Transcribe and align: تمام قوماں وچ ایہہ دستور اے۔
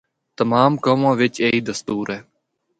تمام 0.39 0.71
قوماں 0.83 1.13
وچ 1.19 1.35
ایہہ 1.43 1.65
دستور 1.67 2.07
اے۔ 2.13 2.19